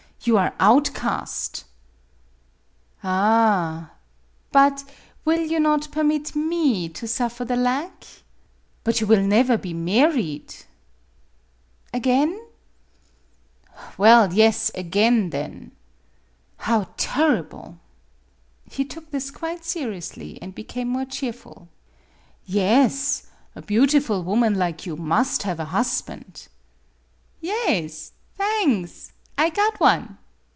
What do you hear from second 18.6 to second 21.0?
He took this quite seriously, and became